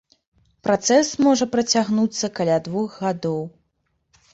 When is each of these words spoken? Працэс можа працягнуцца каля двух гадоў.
Працэс 0.67 1.11
можа 1.27 1.49
працягнуцца 1.53 2.33
каля 2.41 2.59
двух 2.71 3.01
гадоў. 3.07 3.41